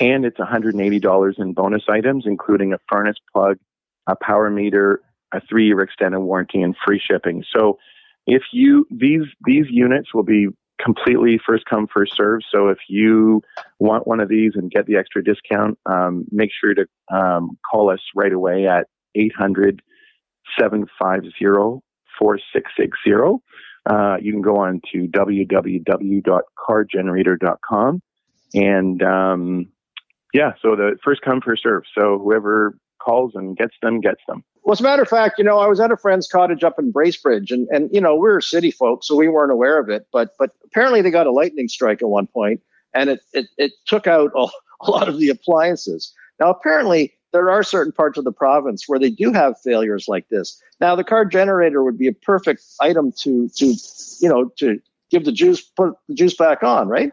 [0.00, 3.58] and it's hundred and eighty dollars in bonus items, including a furnace plug,
[4.06, 5.00] a power meter,
[5.32, 7.44] a three year extended warranty, and free shipping.
[7.54, 7.78] So,
[8.26, 10.48] if you these these units will be
[10.82, 12.40] completely first come first serve.
[12.52, 13.42] So if you
[13.78, 17.90] want one of these and get the extra discount, um, make sure to um, call
[17.90, 19.80] us right away at 800
[20.58, 21.82] 750
[22.18, 23.42] 4660.
[23.88, 28.02] Uh, you can go on to www.cargenerator.com
[28.54, 29.66] and um,
[30.32, 31.84] yeah, so the first come first serve.
[31.96, 34.44] So whoever calls and gets them gets them.
[34.64, 36.78] Well, as a matter of fact, you know, I was at a friend's cottage up
[36.78, 39.88] in Bracebridge, and and you know, we are city folks, so we weren't aware of
[39.88, 40.06] it.
[40.12, 42.60] But but apparently, they got a lightning strike at one point,
[42.92, 44.48] and it it, it took out a,
[44.82, 46.12] a lot of the appliances.
[46.40, 50.26] Now, apparently, there are certain parts of the province where they do have failures like
[50.30, 50.58] this.
[50.80, 53.74] Now, the car generator would be a perfect item to to
[54.20, 57.12] you know to give the juice put the juice back on, right?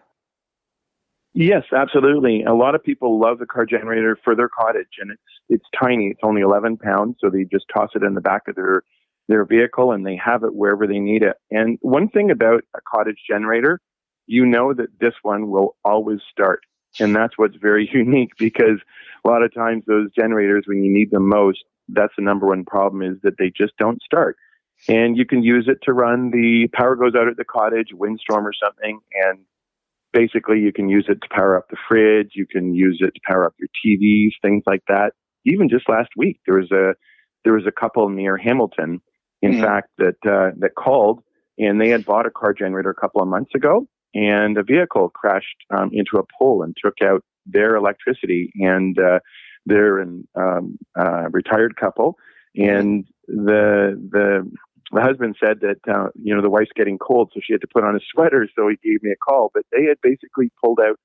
[1.33, 2.43] Yes, absolutely.
[2.43, 6.07] A lot of people love the car generator for their cottage, and it's it's tiny.
[6.07, 8.83] It's only 11 pounds, so they just toss it in the back of their
[9.27, 11.36] their vehicle, and they have it wherever they need it.
[11.51, 13.81] And one thing about a cottage generator,
[14.25, 16.62] you know that this one will always start,
[16.97, 18.79] and that's what's very unique because
[19.25, 22.65] a lot of times those generators, when you need them most, that's the number one
[22.65, 24.38] problem is that they just don't start.
[24.88, 28.45] And you can use it to run the power goes out at the cottage, windstorm
[28.45, 29.39] or something, and
[30.12, 33.21] basically you can use it to power up the fridge, you can use it to
[33.25, 35.13] power up your TVs, things like that.
[35.45, 36.95] Even just last week, there was a
[37.43, 39.01] there was a couple near Hamilton,
[39.41, 41.21] in mm fact, that uh, that called
[41.57, 45.10] and they had bought a car generator a couple of months ago, and a vehicle
[45.10, 48.52] crashed um, into a pole and took out their electricity.
[48.56, 49.19] And uh,
[49.65, 52.17] they're a um, uh, retired couple,
[52.56, 54.52] and the the
[54.91, 57.67] the husband said that uh, you know the wife's getting cold, so she had to
[57.67, 58.47] put on a sweater.
[58.56, 59.52] So he gave me a call.
[59.54, 60.97] But they had basically pulled out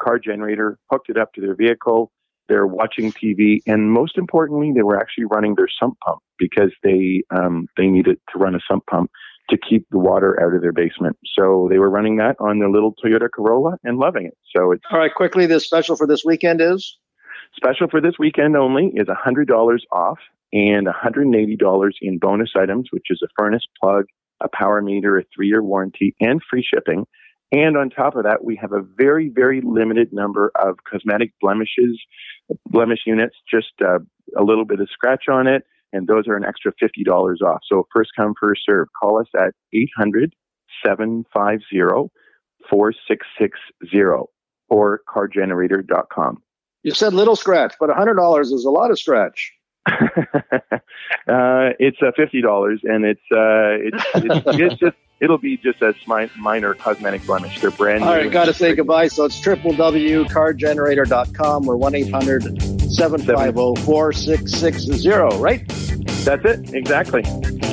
[0.00, 2.12] car generator, hooked it up to their vehicle.
[2.48, 7.22] They're watching TV, and most importantly, they were actually running their sump pump because they
[7.34, 9.10] um, they needed to run a sump pump
[9.50, 11.16] to keep the water out of their basement.
[11.38, 14.36] So they were running that on their little Toyota Corolla and loving it.
[14.54, 15.14] So it's all right.
[15.14, 16.98] Quickly, the special for this weekend is
[17.54, 20.18] special for this weekend only is hundred dollars off
[20.52, 24.04] and $180 in bonus items, which is a furnace plug,
[24.40, 27.04] a power meter, a three year warranty, and free shipping.
[27.50, 32.00] And on top of that, we have a very, very limited number of cosmetic blemishes,
[32.66, 33.98] blemish units, just uh,
[34.36, 37.60] a little bit of scratch on it, and those are an extra $50 off.
[37.66, 38.88] So first come, first serve.
[39.00, 40.34] Call us at 800
[40.84, 42.10] 750
[42.68, 44.28] 4660
[44.68, 46.42] or cargenerator.com.
[46.82, 49.52] You said little scratch, but $100 is a lot of scratch.
[49.88, 55.80] uh, it's uh, fifty dollars, and it's, uh, it's, it's it's just it'll be just
[55.82, 55.94] a
[56.36, 57.60] minor cosmetic blemish.
[57.60, 58.06] They're brand new.
[58.06, 59.08] All right, got to say goodbye.
[59.08, 62.42] So it's www.cargenerator.com or 1 800
[62.90, 65.68] 750 4660, right?
[66.24, 67.22] That's it, exactly.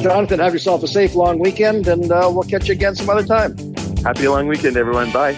[0.02, 3.26] Jonathan, have yourself a safe long weekend, and uh, we'll catch you again some other
[3.26, 3.58] time.
[4.04, 5.12] Happy long weekend, everyone.
[5.12, 5.38] Bye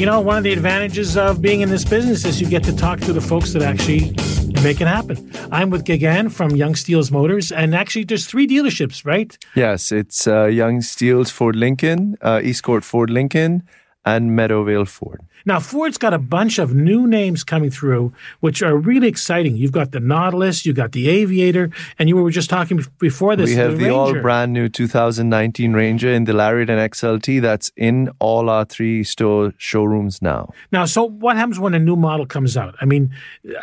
[0.00, 2.74] you know, one of the advantages of being in this business is you get to
[2.74, 4.14] talk to the folks that actually
[4.62, 5.32] make it happen.
[5.50, 9.36] I'm with Gagan from Yonge Steeles Motors, and actually, there's three dealerships, right?
[9.54, 13.62] Yes, it's uh, Yonge Steeles Ford Lincoln, uh, Eastcourt Ford Lincoln,
[14.04, 15.22] and Meadowvale Ford.
[15.46, 19.56] Now, Ford's got a bunch of new names coming through, which are really exciting.
[19.56, 23.50] You've got the Nautilus, you've got the Aviator, and you were just talking before this.
[23.50, 27.72] We have the, the all brand new 2019 Ranger in the Lariat and XLT that's
[27.76, 30.52] in all our three store showrooms now.
[30.72, 32.74] Now, so what happens when a new model comes out?
[32.80, 33.14] I mean,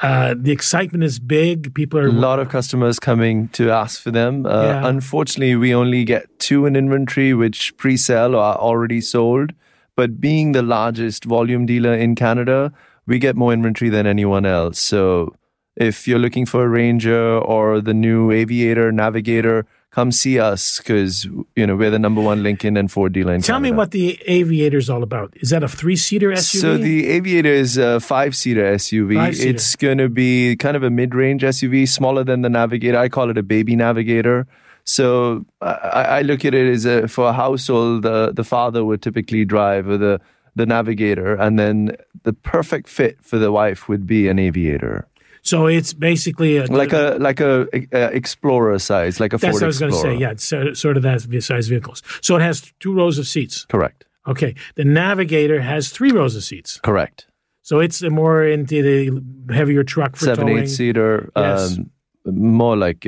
[0.02, 1.74] uh, the excitement is big.
[1.76, 2.08] People are.
[2.08, 4.46] A lot of customers coming to ask for them.
[4.46, 4.88] Uh, yeah.
[4.88, 9.54] Unfortunately, we only get two in inventory, which pre sell or are already sold.
[9.98, 12.72] But being the largest volume dealer in Canada,
[13.08, 14.80] we get more inventory than anyone else.
[14.80, 15.36] So
[15.76, 21.26] if you're looking for a Ranger or the new Aviator, Navigator, come see us because
[21.56, 23.48] you know we're the number one Lincoln and Ford dealer in Canada.
[23.48, 23.74] Tell Canada.
[23.74, 25.34] me what the Aviator is all about.
[25.38, 26.62] Is that a three-seater SUV?
[26.62, 29.16] So the Aviator is a five-seater SUV.
[29.16, 29.50] Five-seater.
[29.50, 33.00] It's going to be kind of a mid-range SUV, smaller than the Navigator.
[33.00, 34.46] I call it a baby Navigator.
[34.88, 39.02] So I, I look at it as a, for a household, the, the father would
[39.02, 40.22] typically drive or the,
[40.56, 45.06] the navigator, and then the perfect fit for the wife would be an aviator.
[45.42, 49.62] So it's basically a, like a like a, a explorer size, like a that's Ford
[49.62, 50.16] what I was going to say.
[50.16, 52.02] Yeah, it's sort of that size vehicles.
[52.22, 53.66] So it has two rows of seats.
[53.66, 54.06] Correct.
[54.26, 54.56] Okay.
[54.76, 56.80] The Navigator has three rows of seats.
[56.82, 57.28] Correct.
[57.62, 60.64] So it's a more into the heavier truck for seven towing.
[60.64, 61.30] eight seater.
[61.36, 61.78] Yes.
[61.78, 61.92] Um,
[62.26, 63.06] more like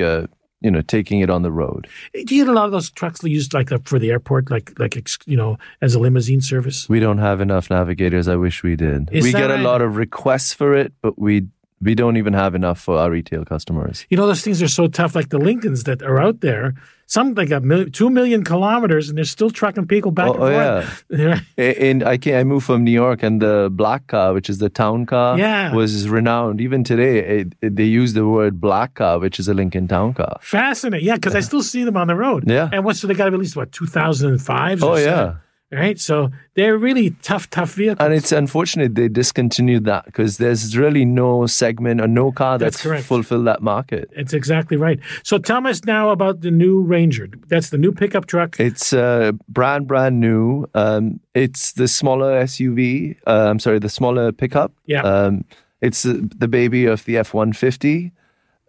[0.60, 1.88] you know taking it on the road.
[2.12, 4.96] Do you get a lot of those trucks used like for the airport, like like
[5.26, 6.88] you know as a limousine service?
[6.88, 8.28] We don't have enough navigators.
[8.28, 9.08] I wish we did.
[9.12, 11.48] Is we get a lot of requests for it, but we
[11.82, 14.06] we don't even have enough for our retail customers.
[14.10, 16.74] You know those things are so tough, like the Lincolns that are out there.
[17.06, 20.42] Some like a mil- two million kilometers, and they're still trucking people back Oh, and
[20.42, 21.04] oh, forth.
[21.08, 21.40] Yeah.
[21.88, 24.68] And I came, I moved from New York, and the black car, which is the
[24.68, 25.74] town car, Yeah.
[25.74, 26.60] was renowned.
[26.60, 30.14] Even today, it, it- they use the word black car, which is a Lincoln Town
[30.14, 30.36] car.
[30.40, 32.44] Fascinating, yeah, because I still see them on the road.
[32.46, 32.68] Yeah.
[32.72, 34.84] and what's so they got to be at least what two thousand and five?
[34.84, 35.36] Oh yeah,
[35.78, 35.98] right.
[36.00, 38.04] So they're really tough, tough vehicles.
[38.04, 42.76] and it's unfortunate they discontinued that because there's really no segment or no car That's
[42.76, 43.04] that's, correct.
[43.06, 44.10] fulfilled that market.
[44.16, 44.98] It's exactly right.
[45.22, 47.28] So tell us now about the new Ranger.
[47.48, 48.58] That's the new pickup truck.
[48.58, 50.66] It's uh, brand brand new.
[50.74, 53.16] Um, it's the smaller SUV.
[53.26, 54.72] Uh, I'm sorry, the smaller pickup.
[54.86, 55.02] Yeah.
[55.02, 55.44] Um,
[55.80, 58.12] it's the baby of the F one fifty.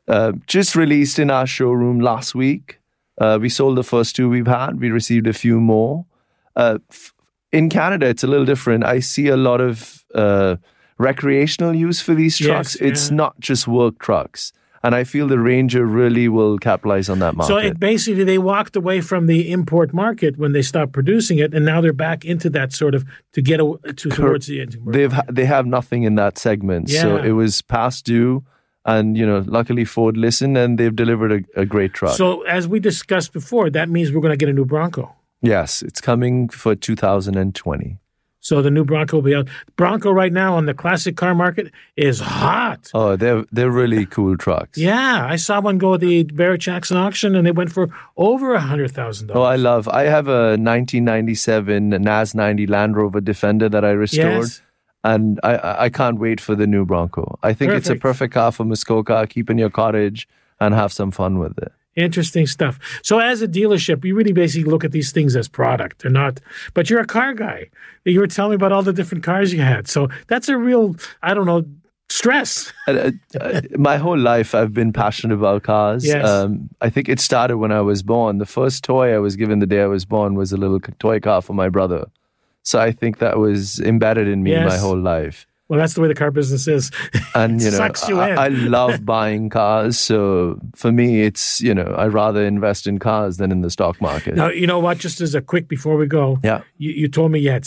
[0.07, 2.79] Uh, just released in our showroom last week.
[3.19, 4.79] Uh, we sold the first two we've had.
[4.79, 6.05] We received a few more.
[6.55, 7.13] Uh, f-
[7.51, 8.83] in Canada, it's a little different.
[8.85, 10.55] I see a lot of uh,
[10.97, 12.75] recreational use for these Yes, trucks.
[12.75, 13.15] It's yeah.
[13.15, 14.53] not just work trucks.
[14.83, 17.53] And I feel the Ranger really will capitalize on that market.
[17.53, 21.53] So it basically they walked away from the import market when they stopped producing it,
[21.53, 24.77] and now they're back into that sort of to get a, to, towards the end.
[24.87, 26.89] they've ha- they have nothing in that segment.
[26.89, 28.43] So it was past due,
[28.83, 32.15] and you know, luckily Ford listened and they've delivered a, a great truck.
[32.17, 35.13] So as we discussed before, that means we're going to get a new Bronco.
[35.41, 37.97] Yes, it's coming for 2020.
[38.43, 39.47] So the new Bronco will be out.
[39.75, 42.89] Bronco right now on the classic car market is hot.
[42.91, 44.79] Oh, they're they're really cool trucks.
[44.79, 48.55] Yeah, I saw one go at the Barrett Jackson auction, and they went for over
[48.55, 49.45] a hundred thousand Oh, dollars.
[49.47, 49.87] Oh, I love.
[49.89, 54.41] I have a 1997 NAS 90 Land Rover Defender that I restored.
[54.43, 54.61] Yes.
[55.03, 57.39] And I- I, can't wait for the new Bronco.
[57.41, 58.01] I think it's a Perfect.
[58.03, 60.27] perfect car for Muskoka, keep in your cottage
[60.59, 61.71] and have some fun with it.
[61.95, 62.79] Interesting stuff.
[63.03, 66.01] So, as a dealership, you really basically look at these things as product.
[66.01, 66.39] They're not,
[66.73, 67.69] but you're a car guy.
[68.05, 69.87] You were telling me about all the different cars you had.
[69.89, 71.65] So, that's a real, I don't know,
[72.09, 72.71] stress.
[72.87, 76.05] Uh, uh, my whole life I've been passionate about cars.
[76.05, 76.27] Yes.
[76.27, 78.39] Um, I think it started when I was born.
[78.39, 81.19] The first toy I was given the day I was born was a little toy
[81.19, 82.09] car for my brother.
[82.63, 85.45] So I think that was embedded in me my whole life.
[85.71, 86.91] Well, that's the way the car business is.
[87.33, 88.37] And you know, Sucks you in.
[88.37, 89.97] I, I love buying cars.
[89.97, 94.01] So for me, it's you know, I'd rather invest in cars than in the stock
[94.01, 94.35] market.
[94.35, 94.97] Now, you know what?
[94.97, 96.63] Just as a quick before we go, Yeah.
[96.77, 97.63] you, you told me you had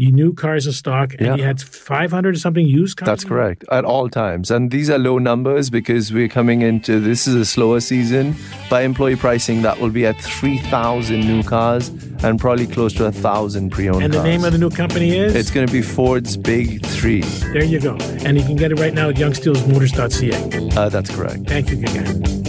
[0.00, 1.34] 1,700 new cars in stock and Yeah.
[1.36, 3.06] you had 500 or something used cars?
[3.06, 4.50] That's correct at all times.
[4.50, 8.34] And these are low numbers because we're coming into this is a slower season.
[8.70, 11.88] By employee pricing, that will be at 3,000 new cars
[12.22, 14.22] and probably close to a 1,000 pre owned And cars.
[14.24, 15.34] the name of the new company is?
[15.34, 17.22] It's going to be Ford's Big Three.
[17.52, 17.96] there you go.
[18.24, 20.76] And you can get it right now at youngsteelsmotors.ca.
[20.76, 21.46] Uh, that's correct.
[21.48, 22.39] Thank you again.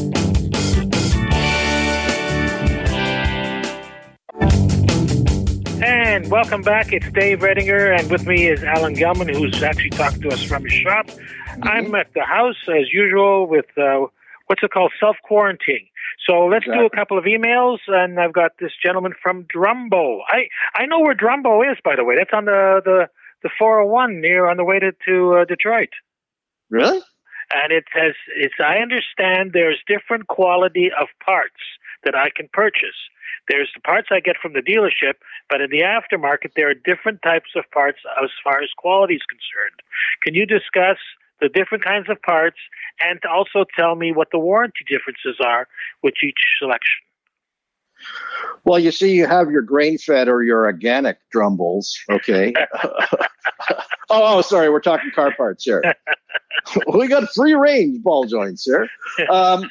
[6.12, 6.92] And welcome back.
[6.92, 10.66] It's Dave Redinger, and with me is Alan Gelman, who's actually talking to us from
[10.66, 11.10] his shop.
[11.62, 14.08] I'm at the house as usual with uh,
[14.48, 15.88] what's it called, self quarantine.
[16.28, 20.20] So let's do a couple of emails, and I've got this gentleman from Drumbo.
[20.28, 22.16] I I know where Drumbo is, by the way.
[22.18, 23.08] That's on the the
[23.42, 25.94] the 401 near on the way to to uh, Detroit.
[26.70, 27.00] Really?
[27.54, 31.62] and it says it's I understand there's different quality of parts
[32.04, 32.98] that I can purchase.
[33.48, 35.16] There's the parts I get from the dealership,
[35.50, 39.24] but in the aftermarket there are different types of parts as far as quality is
[39.28, 39.82] concerned.
[40.22, 40.98] Can you discuss
[41.42, 42.58] the different kinds of parts
[43.04, 45.68] and also tell me what the warranty differences are
[46.04, 47.02] with each selection?
[48.64, 52.00] Well, you see, you have your grain fed or your organic drumbles.
[52.10, 52.54] Okay.
[52.84, 53.78] oh,
[54.10, 54.70] oh, sorry.
[54.70, 55.84] We're talking car parts here.
[56.94, 58.88] we got free range ball joints here.
[59.30, 59.70] Um,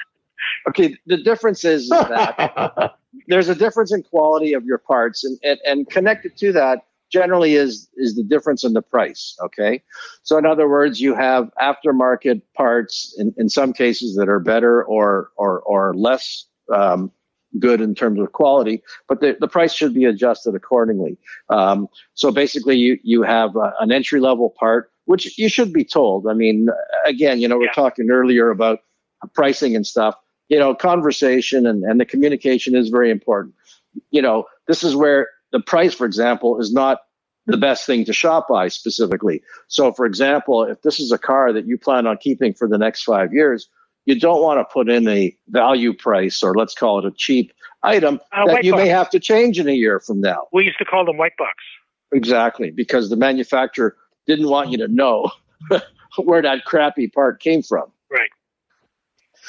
[0.68, 0.96] okay.
[1.06, 2.94] The difference is that
[3.28, 7.54] there's a difference in quality of your parts, and, and, and connected to that generally
[7.54, 9.36] is is the difference in the price.
[9.42, 9.82] Okay.
[10.22, 14.82] So, in other words, you have aftermarket parts in, in some cases that are better
[14.84, 16.46] or or or less.
[16.72, 17.10] Um,
[17.58, 21.18] good in terms of quality, but the, the price should be adjusted accordingly.
[21.48, 25.84] Um, so basically, you you have uh, an entry level part, which you should be
[25.84, 26.28] told.
[26.28, 26.68] I mean,
[27.04, 27.72] again, you know, we are Yeah.
[27.72, 28.78] talking earlier about
[29.34, 30.14] pricing and stuff.
[30.50, 33.54] You know, conversation and, and the communication is very important.
[34.10, 36.98] You know, this is where the price, for example, is not
[37.46, 39.42] the best thing to shop by specifically.
[39.68, 42.78] So, for example, if this is a car that you plan on keeping for the
[42.78, 43.68] next five years,
[44.04, 47.52] you don't want to put in a value price or let's call it a cheap
[47.82, 48.82] item uh, that you box.
[48.82, 50.48] may have to change in a year from now.
[50.52, 51.54] We used to call them white box.
[52.12, 53.96] Exactly, because the manufacturer
[54.26, 55.30] didn't want you to know
[56.16, 57.92] where that crappy part came from.
[58.10, 58.30] Right.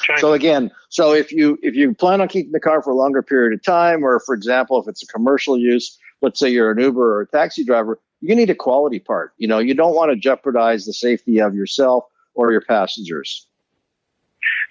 [0.02, 0.20] China.
[0.20, 3.22] So again, so if you if you plan on keeping the car for a longer
[3.22, 6.78] period of time, or for example, if it's a commercial use, let's say you're an
[6.78, 9.32] Uber or a taxi driver, you need a quality part.
[9.38, 13.46] You know, you don't want to jeopardize the safety of yourself or your passengers.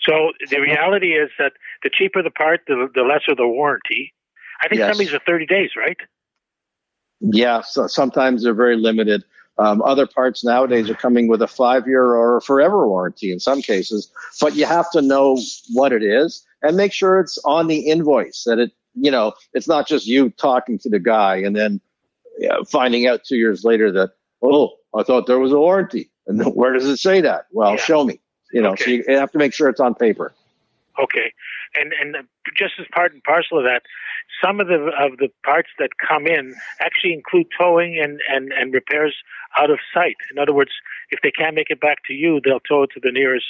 [0.01, 1.53] So the reality is that
[1.83, 4.13] the cheaper the part, the, the lesser the warranty.
[4.63, 4.87] I think yes.
[4.87, 5.97] some of these are 30 days, right?
[7.19, 9.23] Yeah, so sometimes they're very limited.
[9.61, 13.39] Um, other parts nowadays are coming with a five year or a forever warranty in
[13.39, 15.37] some cases, but you have to know
[15.73, 19.67] what it is and make sure it's on the invoice that it, you know, it's
[19.67, 21.79] not just you talking to the guy and then
[22.39, 26.09] you know, finding out two years later that, oh, I thought there was a warranty.
[26.25, 27.45] And where does it say that?
[27.51, 27.77] Well, yeah.
[27.77, 28.19] show me,
[28.51, 28.83] you know, okay.
[28.83, 30.33] so you have to make sure it's on paper.
[30.99, 31.33] Okay.
[31.75, 33.83] And, and just as part and parcel of that,
[34.43, 38.73] some of the of the parts that come in actually include towing and, and, and
[38.73, 39.15] repairs
[39.57, 40.15] out of sight.
[40.31, 40.71] In other words,
[41.09, 43.45] if they can't make it back to you, they'll tow it to the nearest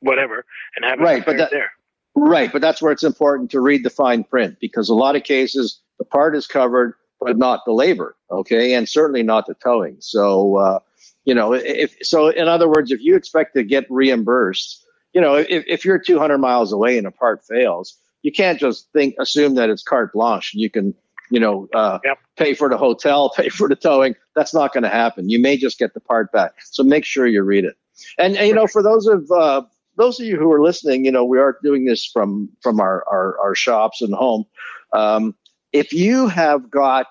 [0.00, 0.44] whatever
[0.76, 1.72] and have it right, but that, there.
[2.14, 5.24] Right, but that's where it's important to read the fine print because a lot of
[5.24, 8.16] cases the part is covered, but not the labor.
[8.30, 9.96] Okay, and certainly not the towing.
[10.00, 10.78] So, uh,
[11.24, 15.36] you know, if so, in other words, if you expect to get reimbursed, you know,
[15.36, 19.54] if, if you're 200 miles away and a part fails, you can't just think assume
[19.54, 20.92] that it's carte blanche and you can
[21.30, 22.18] you know uh, yep.
[22.36, 24.16] pay for the hotel pay for the towing.
[24.34, 25.28] That's not going to happen.
[25.28, 26.54] You may just get the part back.
[26.64, 27.76] So make sure you read it.
[28.18, 29.62] And, and you know for those of uh,
[29.96, 33.04] those of you who are listening you know we are doing this from from our
[33.08, 34.44] our, our shops and home.
[34.92, 35.36] Um,
[35.72, 37.06] if you have got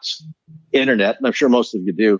[0.71, 2.19] internet and i'm sure most of you do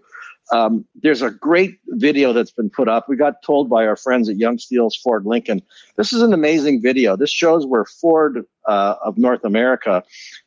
[0.52, 3.08] um, there's a great video that's been put up.
[3.08, 5.62] We got told by our friends at Yonge Steeles Ford Lincoln.
[5.96, 7.16] This is an amazing video.
[7.16, 10.04] This shows where Ford uh, of North America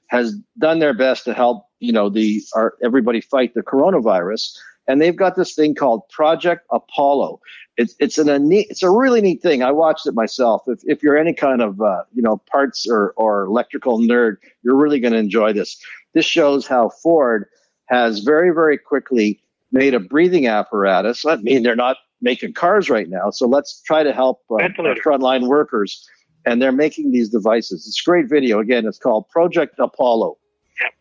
[0.08, 4.56] has done their best to help you know the our, everybody fight the coronavirus.
[4.88, 7.40] And they've got this thing called Project Apollo.
[7.76, 9.62] It's it's an, a neat, it's a really neat thing.
[9.62, 10.62] I watched it myself.
[10.66, 14.76] If if you're any kind of uh, you know parts or or electrical nerd, you're
[14.76, 15.76] really going to enjoy this.
[16.14, 17.46] This shows how Ford
[17.86, 19.40] has very very quickly
[19.76, 21.24] made a breathing apparatus.
[21.24, 24.56] I mean, they're not making cars right now, so let's try to help uh,
[25.04, 26.08] frontline workers.
[26.44, 27.86] And they're making these devices.
[27.88, 28.60] It's a great video.
[28.60, 30.38] Again, it's called Project Apollo.
[30.80, 30.92] Yep.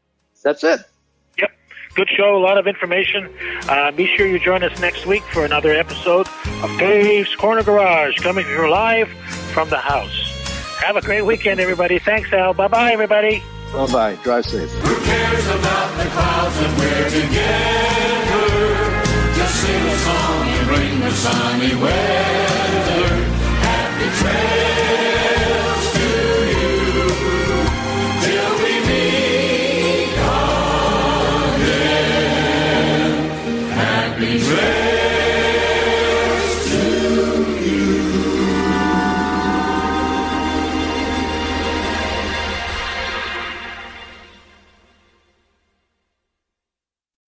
[0.44, 0.80] That's it.
[1.38, 1.52] Yep.
[1.94, 2.36] Good show.
[2.36, 3.30] A lot of information.
[3.70, 6.28] Uh, be sure you join us next week for another episode
[6.64, 9.08] of Dave's Corner Garage, coming to you live
[9.54, 10.32] from the house.
[10.84, 12.00] Have a great weekend, everybody.
[12.00, 12.56] Thanks, Al.
[12.56, 13.44] Bye bye, everybody.
[13.72, 14.16] Bye bye.
[14.24, 14.72] Drive safe.
[14.72, 18.25] Who cares about the clouds when we're together?
[19.66, 23.08] Sing a song and bring the sunny weather.
[23.66, 26.10] Happy trails to
[26.54, 27.08] you
[28.26, 30.14] till we meet
[31.58, 33.14] again.
[33.72, 34.85] Happy trails.